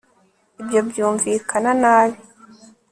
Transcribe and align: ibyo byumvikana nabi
ibyo 0.61 0.79
byumvikana 0.89 1.71
nabi 1.81 2.19